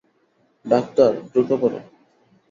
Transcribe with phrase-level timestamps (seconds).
[0.65, 1.73] Doctor, দ্রুত কর!